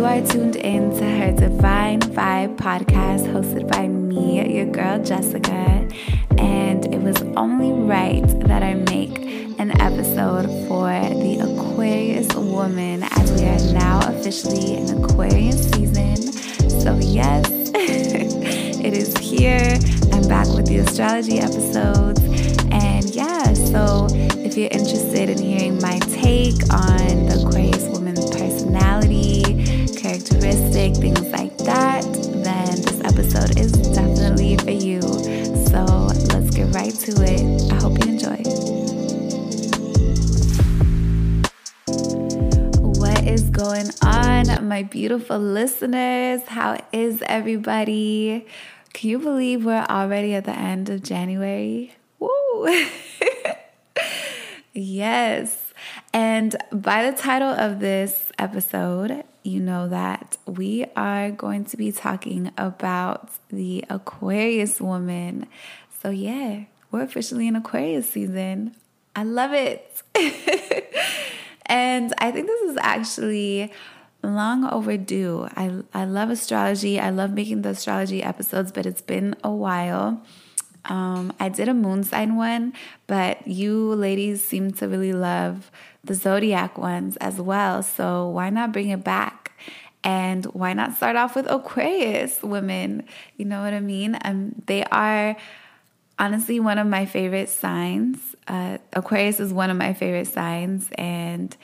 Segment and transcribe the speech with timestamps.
[0.00, 5.86] You are tuned in to her Divine Vibe podcast hosted by me, your girl Jessica.
[6.38, 9.18] And it was only right that I make
[9.60, 16.16] an episode for the Aquarius woman as we are now officially in Aquarius season.
[16.80, 19.76] So, yes, it is here.
[20.14, 22.22] I'm back with the astrology episodes.
[22.72, 27.79] And yeah, so if you're interested in hearing my take on the Aquarius
[30.20, 35.00] characteristic, things like that, then this episode is definitely for you.
[35.00, 35.84] So
[36.28, 37.72] let's get right to it.
[37.72, 38.42] I hope you enjoy.
[43.00, 46.42] What is going on, my beautiful listeners?
[46.46, 48.46] How is everybody?
[48.92, 51.94] Can you believe we're already at the end of January?
[52.18, 52.68] Woo!
[54.74, 55.72] yes.
[56.12, 61.92] And by the title of this episode, you know that we are going to be
[61.92, 65.46] talking about the Aquarius woman.
[66.02, 68.74] So, yeah, we're officially in Aquarius season.
[69.14, 70.02] I love it.
[71.66, 73.72] and I think this is actually
[74.22, 75.48] long overdue.
[75.56, 77.00] I, I love astrology.
[77.00, 80.22] I love making the astrology episodes, but it's been a while.
[80.84, 82.72] Um, I did a moon sign one,
[83.06, 85.70] but you ladies seem to really love
[86.02, 87.82] the zodiac ones as well.
[87.82, 89.52] So why not bring it back?
[90.02, 93.04] And why not start off with Aquarius women?
[93.36, 94.18] You know what I mean?
[94.24, 95.36] Um, they are
[96.18, 98.18] honestly one of my favorite signs.
[98.48, 100.88] Uh, Aquarius is one of my favorite signs.
[100.96, 101.54] And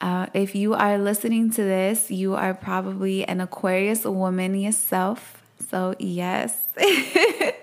[0.00, 5.42] uh, if you are listening to this, you are probably an Aquarius woman yourself.
[5.68, 6.56] So, yes.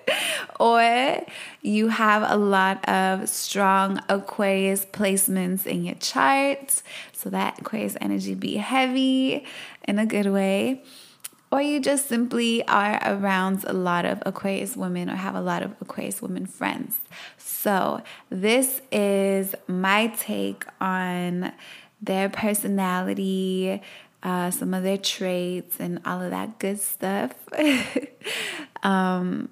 [0.59, 1.25] or
[1.61, 6.81] you have a lot of strong Aquarius placements in your chart,
[7.13, 9.45] so that Aquarius energy be heavy
[9.87, 10.83] in a good way.
[11.49, 15.63] Or you just simply are around a lot of Aquarius women or have a lot
[15.63, 16.97] of Aquarius women friends.
[17.37, 21.53] So, this is my take on
[22.01, 23.81] their personality,
[24.23, 27.33] uh, some of their traits, and all of that good stuff.
[28.83, 29.47] um,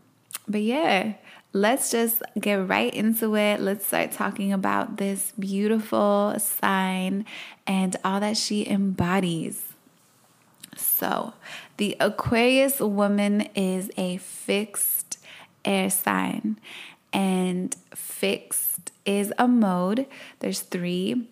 [0.47, 1.13] but yeah,
[1.53, 3.59] let's just get right into it.
[3.61, 7.25] Let's start talking about this beautiful sign
[7.66, 9.61] and all that she embodies.
[10.75, 11.34] So,
[11.78, 15.17] the Aquarius woman is a fixed
[15.63, 16.59] air sign,
[17.13, 20.05] and fixed is a mode.
[20.39, 21.29] There's three.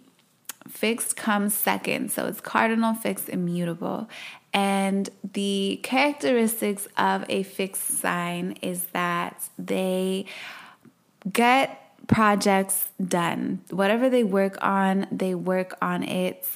[0.67, 4.07] Fixed comes second, so it's cardinal, fixed, immutable.
[4.53, 10.25] And the characteristics of a fixed sign is that they
[11.31, 13.61] get projects done.
[13.71, 16.47] Whatever they work on, they work on it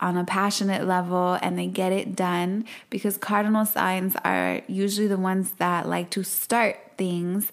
[0.00, 5.16] on a passionate level and they get it done because cardinal signs are usually the
[5.16, 7.52] ones that like to start things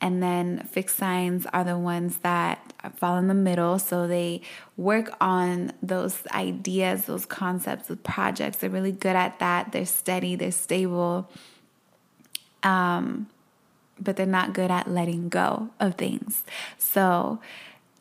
[0.00, 3.78] and then fixed signs are the ones that fall in the middle.
[3.78, 4.40] So they
[4.76, 8.58] work on those ideas, those concepts, the projects.
[8.58, 9.72] They're really good at that.
[9.72, 11.28] They're steady, they're stable.
[12.62, 13.28] Um,
[13.98, 16.42] but they're not good at letting go of things.
[16.78, 17.38] So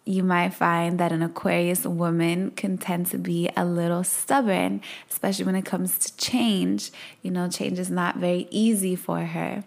[0.06, 5.46] you might find that an Aquarius woman can tend to be a little stubborn, especially
[5.46, 6.92] when it comes to change.
[7.22, 9.66] You know, change is not very easy for her.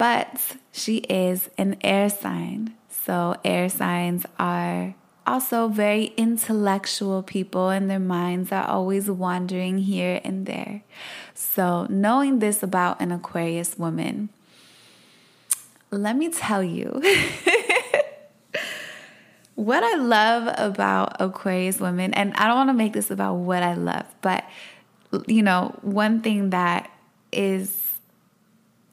[0.00, 2.72] But she is an air sign.
[2.88, 4.94] So, air signs are
[5.26, 10.84] also very intellectual people, and their minds are always wandering here and there.
[11.34, 14.30] So, knowing this about an Aquarius woman,
[15.90, 16.88] let me tell you
[19.54, 23.62] what I love about Aquarius women, and I don't want to make this about what
[23.62, 24.46] I love, but
[25.26, 26.90] you know, one thing that
[27.32, 27.89] is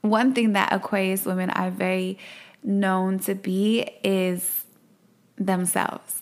[0.09, 2.17] one thing that Aquarius women are very
[2.63, 4.65] known to be is
[5.37, 6.21] themselves.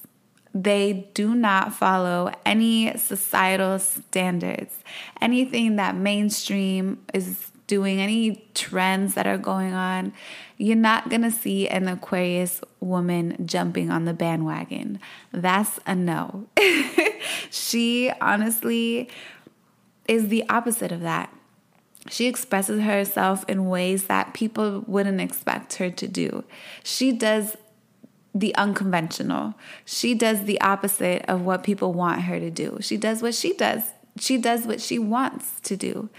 [0.53, 4.79] They do not follow any societal standards.
[5.19, 10.13] Anything that mainstream is doing, any trends that are going on,
[10.57, 14.99] you're not gonna see an Aquarius woman jumping on the bandwagon.
[15.33, 16.47] That's a no.
[17.49, 19.09] she honestly
[20.07, 21.34] is the opposite of that.
[22.09, 26.43] She expresses herself in ways that people wouldn't expect her to do.
[26.83, 27.57] She does
[28.33, 29.55] the unconventional.
[29.85, 32.77] She does the opposite of what people want her to do.
[32.81, 33.83] She does what she does.
[34.19, 36.09] She does what she wants to do.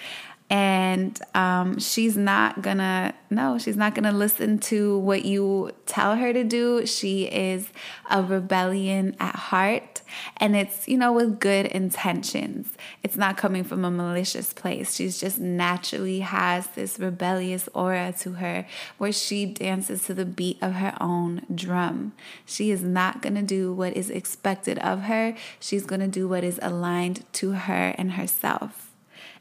[0.48, 6.32] And um, she's not gonna no she's not gonna listen to what you tell her
[6.32, 6.86] to do.
[6.86, 7.68] She is
[8.08, 10.02] a rebellion at heart.
[10.36, 12.74] And it's you know with good intentions.
[13.02, 14.94] It's not coming from a malicious place.
[14.94, 18.66] She's just naturally has this rebellious aura to her
[18.98, 22.12] where she dances to the beat of her own drum.
[22.44, 25.34] She is not gonna do what is expected of her.
[25.58, 28.85] She's gonna do what is aligned to her and herself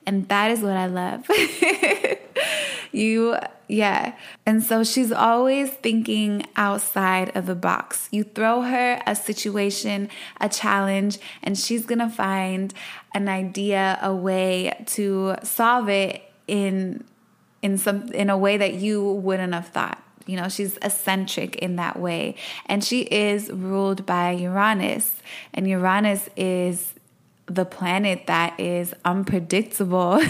[0.05, 1.27] and that is what I love.
[2.91, 3.37] you,
[3.67, 4.15] yeah.
[4.45, 8.07] And so she's always thinking outside of the box.
[8.11, 10.09] You throw her a situation,
[10.39, 12.73] a challenge, and she's going to find
[13.13, 17.03] an idea, a way to solve it in
[17.61, 20.01] in some in a way that you wouldn't have thought.
[20.27, 22.35] You know, she's eccentric in that way.
[22.65, 25.21] And she is ruled by Uranus.
[25.53, 26.94] And Uranus is
[27.47, 30.21] the planet that is unpredictable.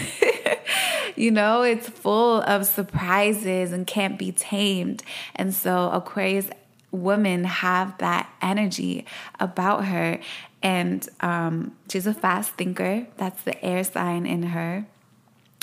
[1.16, 5.04] you know, it's full of surprises and can't be tamed.
[5.36, 6.50] And so Aquarius
[6.92, 9.06] women have that energy
[9.40, 10.20] about her.
[10.62, 13.08] And um, she's a fast thinker.
[13.18, 14.86] That's the air sign in her.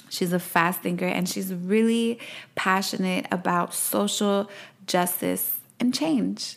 [0.08, 2.18] She's a fast thinker and she's really
[2.54, 4.50] passionate about social
[4.86, 6.56] justice and change.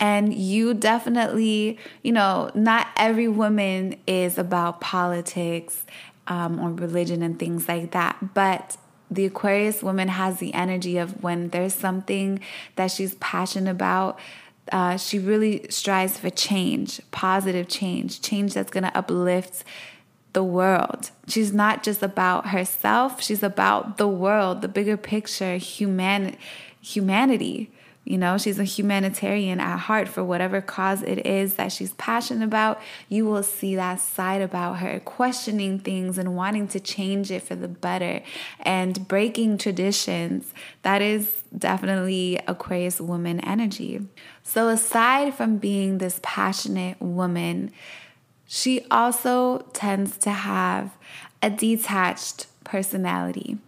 [0.00, 5.84] And you definitely, you know, not every woman is about politics
[6.28, 8.34] um, or religion and things like that.
[8.34, 8.76] But
[9.10, 12.40] the Aquarius woman has the energy of when there's something
[12.76, 14.18] that she's passionate about,
[14.70, 19.64] uh, she really strives for change, positive change, change that's going to uplift
[20.34, 21.10] the world.
[21.26, 26.36] She's not just about herself, she's about the world, the bigger picture, human,
[26.80, 27.72] humanity.
[28.08, 32.42] You know, she's a humanitarian at heart for whatever cause it is that she's passionate
[32.42, 32.80] about.
[33.10, 37.54] You will see that side about her, questioning things and wanting to change it for
[37.54, 38.22] the better
[38.60, 40.54] and breaking traditions.
[40.80, 44.00] That is definitely Aquarius woman energy.
[44.42, 47.72] So, aside from being this passionate woman,
[48.46, 50.96] she also tends to have
[51.42, 53.58] a detached personality.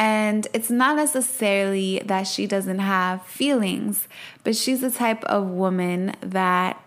[0.00, 4.08] And it's not necessarily that she doesn't have feelings,
[4.44, 6.82] but she's the type of woman that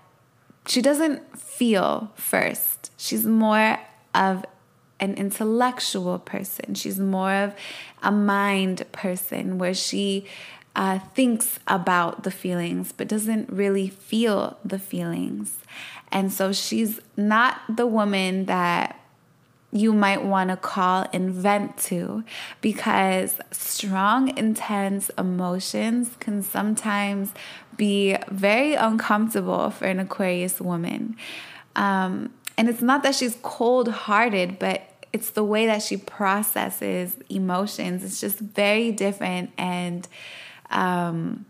[0.66, 2.90] she doesn't feel first.
[2.98, 3.78] She's more
[4.16, 4.44] of
[5.00, 6.74] an intellectual person.
[6.74, 7.56] She's more of
[8.02, 10.26] a mind person where she
[10.76, 15.60] uh, thinks about the feelings but doesn't really feel the feelings.
[16.12, 19.00] And so she's not the woman that
[19.74, 22.24] you might want to call and vent to
[22.62, 27.32] because strong, intense emotions can sometimes
[27.76, 31.18] be very uncomfortable for an Aquarius woman.
[31.76, 37.16] Um, and it's not that she's cold hearted, but it's the way that she processes
[37.30, 38.04] emotions.
[38.04, 39.52] It's just very different.
[39.58, 40.08] And
[40.70, 41.48] um,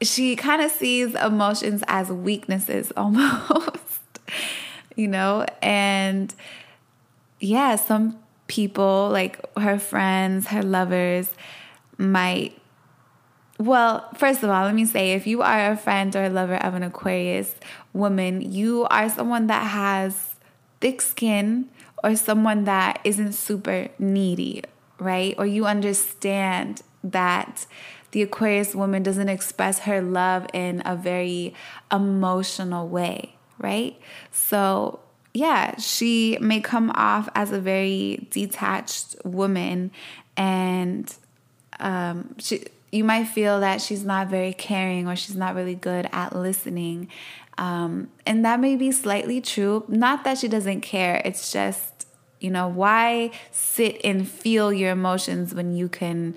[0.00, 4.20] she kind of sees emotions as weaknesses almost,
[4.94, 5.46] you know?
[5.60, 6.32] And
[7.44, 11.30] yeah, some people, like her friends, her lovers,
[11.98, 12.58] might.
[13.58, 16.56] Well, first of all, let me say if you are a friend or a lover
[16.56, 17.54] of an Aquarius
[17.92, 20.34] woman, you are someone that has
[20.80, 21.68] thick skin
[22.02, 24.62] or someone that isn't super needy,
[24.98, 25.34] right?
[25.38, 27.66] Or you understand that
[28.10, 31.54] the Aquarius woman doesn't express her love in a very
[31.92, 33.98] emotional way, right?
[34.32, 35.00] So
[35.34, 39.90] yeah, she may come off as a very detached woman,
[40.36, 41.12] and
[41.80, 46.08] um, she you might feel that she's not very caring or she's not really good
[46.12, 47.08] at listening.
[47.58, 49.84] Um, and that may be slightly true.
[49.88, 52.06] Not that she doesn't care, it's just,
[52.38, 56.36] you know, why sit and feel your emotions when you can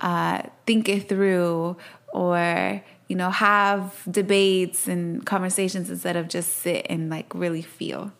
[0.00, 1.76] uh, think it through
[2.12, 8.12] or, you know, have debates and conversations instead of just sit and like really feel.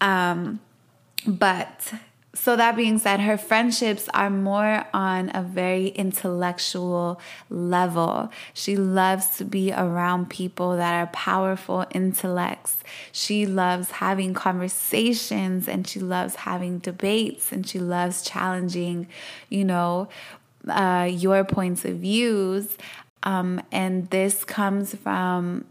[0.00, 0.60] Um,
[1.26, 1.92] but
[2.36, 8.30] so that being said, her friendships are more on a very intellectual level.
[8.52, 12.76] She loves to be around people that are powerful intellects.
[13.10, 19.08] She loves having conversations and she loves having debates and she loves challenging,
[19.48, 20.08] you know,
[20.68, 22.76] uh, your points of views.
[23.22, 25.64] Um, and this comes from,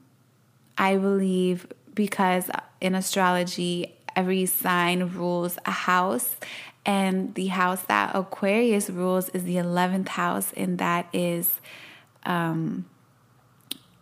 [0.80, 2.50] I believe, because
[2.82, 6.36] in astrology, every sign rules a house.
[6.86, 11.60] And the house that Aquarius rules is the 11th house, and that is
[12.26, 12.86] um,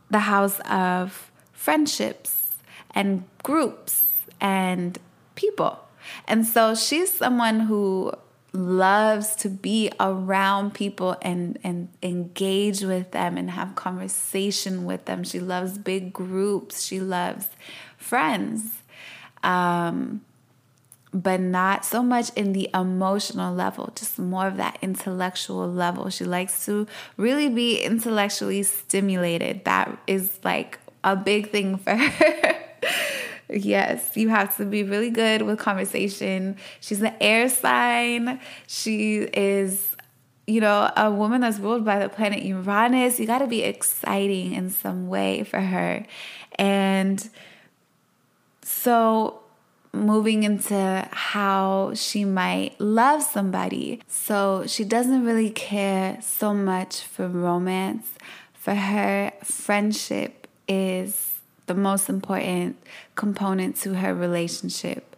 [0.10, 2.58] the house of friendships
[2.94, 4.08] and groups
[4.42, 5.00] and
[5.36, 5.80] people.
[6.28, 8.12] And so she's someone who
[8.54, 15.24] loves to be around people and and engage with them and have conversation with them.
[15.24, 16.84] She loves big groups.
[16.84, 17.48] She loves
[17.98, 18.83] friends.
[19.44, 20.22] Um,
[21.14, 26.10] but not so much in the emotional level, just more of that intellectual level.
[26.10, 29.64] She likes to really be intellectually stimulated.
[29.66, 32.56] That is like a big thing for her.
[33.50, 36.58] yes, you have to be really good with conversation.
[36.80, 38.40] She's an air sign.
[38.66, 39.96] She is,
[40.48, 43.20] you know, a woman that's ruled by the planet Uranus.
[43.20, 46.08] You got to be exciting in some way for her.
[46.56, 47.30] And
[48.64, 49.44] so
[49.94, 54.02] moving into how she might love somebody.
[54.08, 58.08] So she doesn't really care so much for romance.
[58.54, 61.36] For her, friendship is
[61.68, 62.78] the most important
[63.16, 65.16] component to her relationship.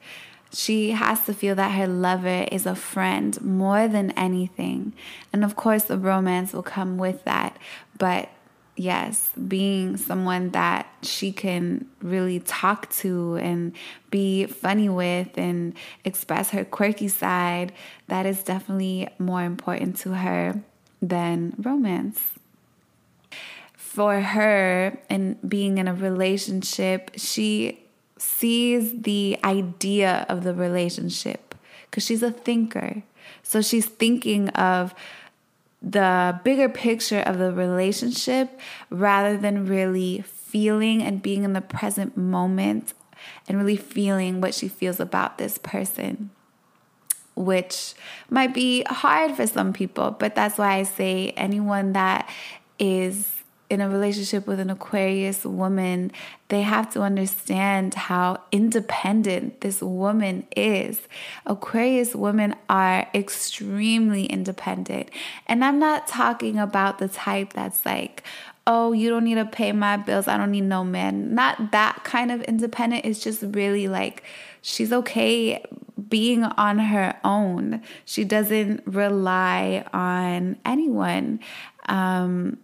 [0.51, 4.93] She has to feel that her lover is a friend more than anything.
[5.33, 7.57] And of course, the romance will come with that.
[7.97, 8.29] But
[8.75, 13.73] yes, being someone that she can really talk to and
[14.11, 17.71] be funny with and express her quirky side,
[18.07, 20.61] that is definitely more important to her
[21.01, 22.21] than romance.
[23.77, 27.79] For her, and being in a relationship, she
[28.17, 31.55] sees the idea of the relationship
[31.89, 33.03] because she's a thinker.
[33.41, 34.93] So she's thinking of
[35.85, 42.17] the bigger picture of the relationship rather than really feeling and being in the present
[42.17, 42.93] moment
[43.47, 46.31] and really feeling what she feels about this person,
[47.35, 47.93] which
[48.31, 50.09] might be hard for some people.
[50.09, 52.27] But that's why I say anyone that
[52.79, 53.34] is
[53.69, 56.11] in a relationship with an Aquarius woman,
[56.49, 60.99] they have to understand how independent this woman is.
[61.45, 65.09] Aquarius women are extremely independent.
[65.47, 68.23] And I'm not talking about the type that's like,
[68.67, 70.27] oh, you don't need to pay my bills.
[70.27, 71.33] I don't need no man.
[71.33, 73.05] Not that kind of independent.
[73.05, 74.23] It's just really like
[74.61, 75.63] she's okay
[76.09, 77.81] being on her own.
[78.05, 81.39] She doesn't rely on anyone.
[81.87, 82.57] Um,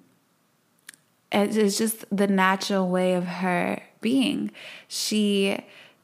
[1.31, 4.51] it's just the natural way of her being.
[4.87, 5.57] She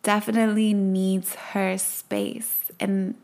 [0.03, 2.72] definitely needs her space.
[2.79, 3.15] And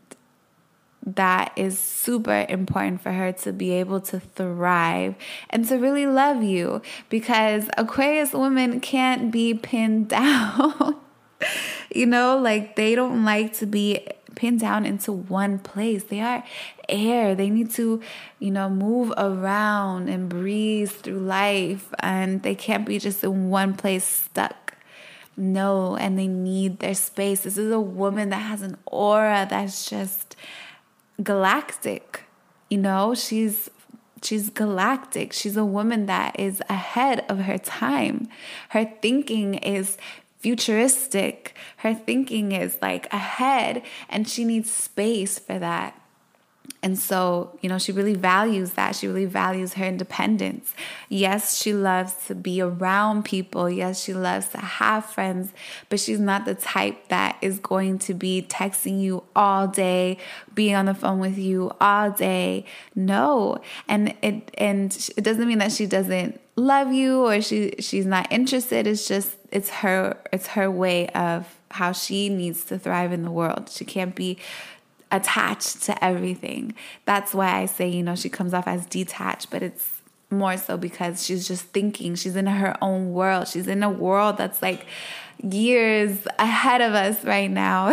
[1.06, 5.14] that is super important for her to be able to thrive
[5.50, 10.96] and to really love you because Aquarius women can't be pinned down.
[11.94, 16.04] you know, like they don't like to be pinned down into one place.
[16.04, 16.44] They are
[16.88, 17.34] air.
[17.34, 18.00] They need to,
[18.38, 21.92] you know, move around and breathe through life.
[22.00, 24.76] And they can't be just in one place stuck.
[25.36, 27.40] No, and they need their space.
[27.40, 30.36] This is a woman that has an aura that's just
[31.22, 32.22] galactic.
[32.70, 33.68] You know, she's
[34.22, 35.32] she's galactic.
[35.32, 38.28] She's a woman that is ahead of her time.
[38.70, 39.98] Her thinking is
[40.44, 41.56] futuristic.
[41.78, 45.98] Her thinking is like ahead, and she needs space for that.
[46.82, 48.94] And so, you know, she really values that.
[48.94, 50.74] She really values her independence.
[51.08, 53.70] Yes, she loves to be around people.
[53.70, 55.54] Yes, she loves to have friends,
[55.88, 60.18] but she's not the type that is going to be texting you all day,
[60.54, 62.66] being on the phone with you all day.
[62.94, 63.56] No.
[63.88, 68.30] And it and it doesn't mean that she doesn't love you or she she's not
[68.30, 68.86] interested.
[68.86, 73.30] It's just it's her it's her way of how she needs to thrive in the
[73.30, 73.68] world.
[73.70, 74.38] She can't be
[75.10, 76.74] attached to everything.
[77.04, 79.88] That's why I say, you know, she comes off as detached, but it's
[80.30, 82.14] more so because she's just thinking.
[82.14, 83.48] She's in her own world.
[83.48, 84.86] She's in a world that's like
[85.42, 87.92] years ahead of us right now.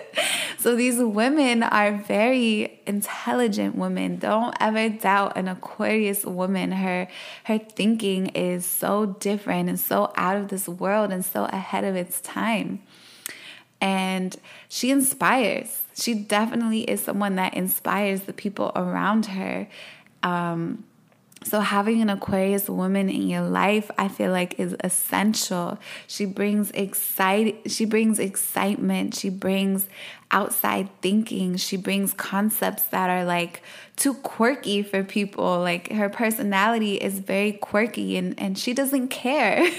[0.58, 4.18] so these women are very intelligent women.
[4.18, 6.72] Don't ever doubt an Aquarius woman.
[6.72, 7.08] Her
[7.44, 11.96] her thinking is so different and so out of this world and so ahead of
[11.96, 12.80] its time.
[13.80, 14.36] And
[14.68, 19.66] she inspires she definitely is someone that inspires the people around her.
[20.22, 20.84] Um,
[21.46, 25.78] so having an Aquarius woman in your life, I feel like is essential.
[26.08, 29.86] She brings excite she brings excitement, she brings
[30.32, 33.62] outside thinking, she brings concepts that are like
[33.94, 35.60] too quirky for people.
[35.60, 39.70] Like her personality is very quirky and and she doesn't care.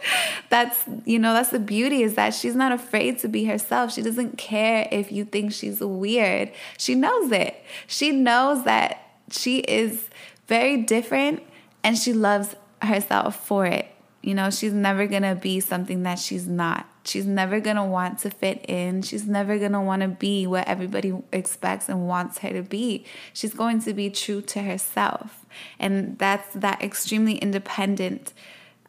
[0.48, 4.02] that's you know that's the beauty is that she's not afraid to be herself she
[4.02, 7.54] doesn't care if you think she's weird she knows it
[7.86, 10.10] she knows that she is
[10.46, 11.42] very different
[11.82, 13.88] and she loves herself for it
[14.22, 18.20] you know she's never gonna be something that she's not She's never going to want
[18.20, 19.02] to fit in.
[19.02, 23.04] She's never going to want to be what everybody expects and wants her to be.
[23.32, 25.44] She's going to be true to herself.
[25.78, 28.32] And that's that extremely independent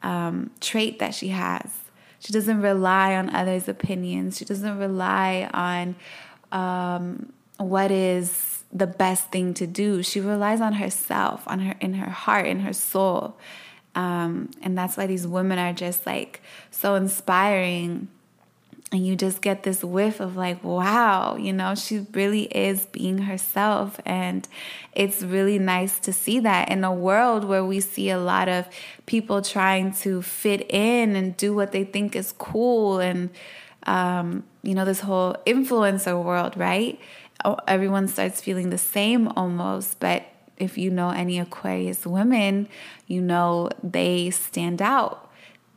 [0.04, 1.72] um, trait that she has.
[2.20, 4.38] She doesn't rely on others' opinions.
[4.38, 5.96] She doesn't rely on
[6.52, 10.02] um, what is the best thing to do.
[10.02, 13.38] She relies on herself, on her in her heart, in her soul.
[13.96, 18.08] Um, and that's why these women are just like so inspiring.
[18.92, 23.20] And you just get this whiff of like, wow, you know, she really is being
[23.20, 24.00] herself.
[24.06, 24.48] And
[24.94, 28.68] it's really nice to see that in a world where we see a lot of
[29.08, 33.32] people trying to fit in and do what they think is cool and,
[33.88, 37.00] um, you know, this whole influencer world, right?
[37.46, 40.26] Oh, everyone starts feeling the same almost, but
[40.58, 42.68] if you know any Aquarius women,
[43.08, 45.32] you know they stand out.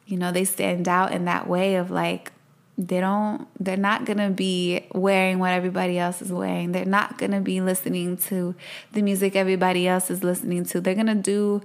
[0.06, 2.32] You know, they stand out in that way of like,
[2.78, 6.72] they don't, they're not gonna be wearing what everybody else is wearing.
[6.72, 8.54] They're not gonna be listening to
[8.92, 10.80] the music everybody else is listening to.
[10.80, 11.62] They're gonna do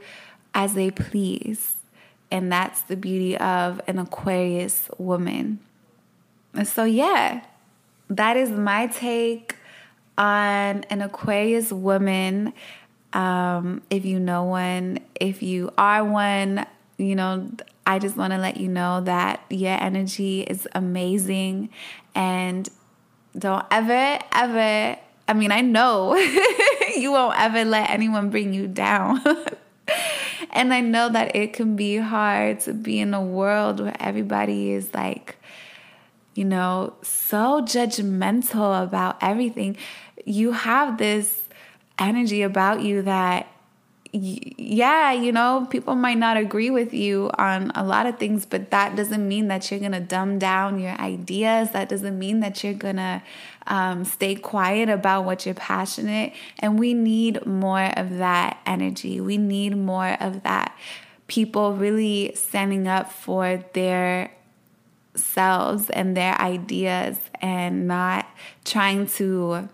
[0.53, 1.75] as they please.
[2.31, 5.60] And that's the beauty of an Aquarius woman.
[6.63, 7.43] So, yeah,
[8.10, 9.55] that is my take
[10.21, 12.53] on an Aquarius woman
[13.13, 16.65] um, if you know one, if you are one,
[16.97, 17.49] you know,
[17.85, 21.69] I just want to let you know that your energy is amazing
[22.15, 22.69] and
[23.37, 24.97] don't ever, ever,
[25.27, 26.15] I mean, I know
[26.97, 29.21] you won't ever let anyone bring you down.
[30.51, 34.71] and I know that it can be hard to be in a world where everybody
[34.71, 35.37] is like,
[36.33, 39.77] you know, so judgmental about everything.
[40.25, 41.41] You have this
[42.00, 43.47] energy about you that
[44.13, 48.69] yeah, you know, people might not agree with you on a lot of things, but
[48.71, 51.71] that doesn't mean that you're going to dumb down your ideas.
[51.71, 53.21] That doesn't mean that you're going to
[53.67, 56.33] um, stay quiet about what you're passionate.
[56.59, 59.21] And we need more of that energy.
[59.21, 60.77] We need more of that.
[61.27, 64.31] People really standing up for their
[65.15, 68.25] selves and their ideas and not
[68.63, 69.67] trying to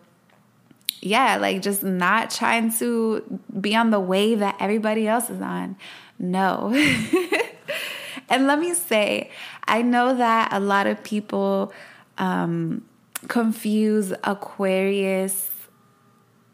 [1.02, 5.78] yeah, like just not trying to be on the wave that everybody else is on.
[6.18, 6.74] No.
[8.30, 9.30] and let me say,
[9.68, 11.72] I know that a lot of people
[12.18, 12.84] um,
[13.28, 15.52] confuse Aquarius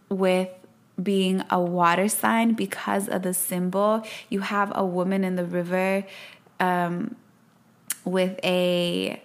[0.09, 0.49] with
[1.01, 4.05] being a water sign because of the symbol.
[4.29, 6.05] You have a woman in the river
[6.59, 7.15] um,
[8.05, 9.21] with a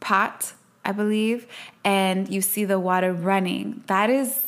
[0.00, 0.52] pot,
[0.84, 1.46] I believe,
[1.84, 3.82] and you see the water running.
[3.86, 4.46] That is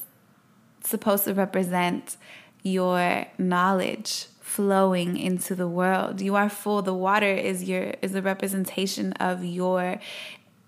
[0.85, 2.17] supposed to represent
[2.63, 6.21] your knowledge flowing into the world.
[6.21, 6.83] You are full.
[6.83, 10.01] The water is your is a representation of your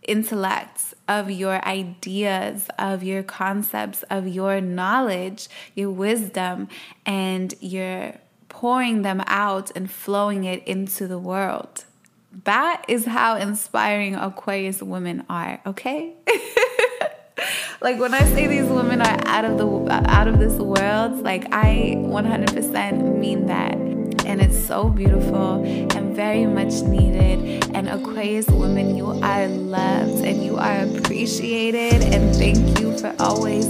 [0.07, 6.68] intellect, of your ideas, of your concepts, of your knowledge, your wisdom,
[7.07, 8.14] and you're
[8.48, 11.85] pouring them out and flowing it into the world.
[12.45, 16.14] That is how inspiring Aquarius women are, okay?
[17.83, 21.53] like when I say these women are out of the out of this world, like
[21.53, 23.75] I 100% mean that.
[24.25, 27.68] And it's so beautiful and very much needed.
[27.75, 32.03] And Aquarius women, you are loved and you are appreciated.
[32.03, 33.66] And thank you for always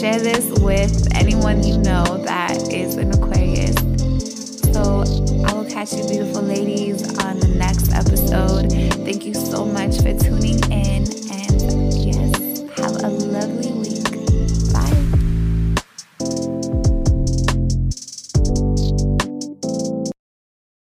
[0.00, 3.74] share this with anyone you know that is an Aquarius.
[4.72, 5.04] So
[5.44, 8.72] I will catch you, beautiful ladies, on the next episode.
[9.04, 11.19] Thank you so much for tuning in.